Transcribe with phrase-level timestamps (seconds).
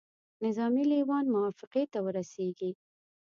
[0.45, 2.71] نظامي لېوان موافقې ته ورسیږي.